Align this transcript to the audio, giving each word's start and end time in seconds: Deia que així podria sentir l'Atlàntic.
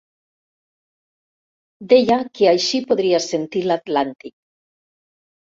Deia 1.93 2.17
que 2.39 2.49
així 2.53 2.81
podria 2.93 3.23
sentir 3.27 3.65
l'Atlàntic. 3.69 4.39